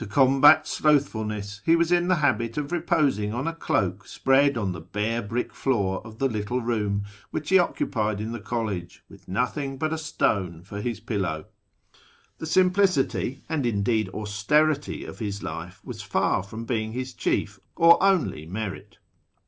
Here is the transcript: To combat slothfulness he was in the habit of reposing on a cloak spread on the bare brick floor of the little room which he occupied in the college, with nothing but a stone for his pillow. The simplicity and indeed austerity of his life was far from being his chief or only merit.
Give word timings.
To 0.01 0.07
combat 0.07 0.65
slothfulness 0.67 1.61
he 1.63 1.75
was 1.75 1.91
in 1.91 2.07
the 2.07 2.15
habit 2.15 2.57
of 2.57 2.71
reposing 2.71 3.35
on 3.35 3.47
a 3.47 3.53
cloak 3.53 4.07
spread 4.07 4.57
on 4.57 4.71
the 4.71 4.81
bare 4.81 5.21
brick 5.21 5.53
floor 5.53 6.01
of 6.03 6.17
the 6.17 6.27
little 6.27 6.59
room 6.59 7.03
which 7.29 7.49
he 7.49 7.59
occupied 7.59 8.19
in 8.19 8.31
the 8.31 8.39
college, 8.39 9.03
with 9.07 9.27
nothing 9.27 9.77
but 9.77 9.93
a 9.93 9.99
stone 9.99 10.63
for 10.63 10.81
his 10.81 10.99
pillow. 10.99 11.45
The 12.39 12.47
simplicity 12.47 13.43
and 13.47 13.63
indeed 13.63 14.09
austerity 14.09 15.05
of 15.05 15.19
his 15.19 15.43
life 15.43 15.79
was 15.85 16.01
far 16.01 16.41
from 16.41 16.65
being 16.65 16.93
his 16.93 17.13
chief 17.13 17.59
or 17.75 18.01
only 18.01 18.47
merit. 18.47 18.97